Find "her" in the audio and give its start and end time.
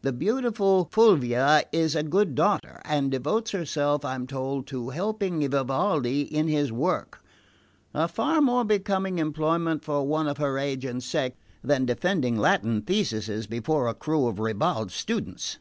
10.38-10.56